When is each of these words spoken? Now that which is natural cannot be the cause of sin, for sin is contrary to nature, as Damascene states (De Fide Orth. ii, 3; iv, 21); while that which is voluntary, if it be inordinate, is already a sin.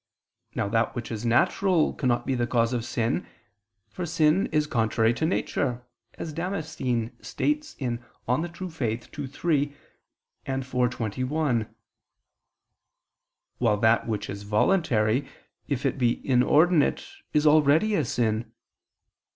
Now 0.55 0.67
that 0.69 0.95
which 0.95 1.11
is 1.11 1.27
natural 1.27 1.93
cannot 1.93 2.25
be 2.25 2.33
the 2.33 2.47
cause 2.47 2.73
of 2.73 2.83
sin, 2.83 3.27
for 3.91 4.03
sin 4.03 4.47
is 4.47 4.65
contrary 4.65 5.13
to 5.13 5.27
nature, 5.27 5.83
as 6.15 6.33
Damascene 6.33 7.11
states 7.21 7.75
(De 7.75 7.87
Fide 7.99 8.01
Orth. 8.27 8.81
ii, 8.81 8.97
3; 9.27 9.75
iv, 10.47 10.71
21); 10.89 11.75
while 13.59 13.77
that 13.77 14.07
which 14.07 14.27
is 14.27 14.41
voluntary, 14.41 15.27
if 15.67 15.85
it 15.85 15.99
be 15.99 16.27
inordinate, 16.27 17.07
is 17.33 17.45
already 17.45 17.93
a 17.93 18.03
sin. 18.03 18.51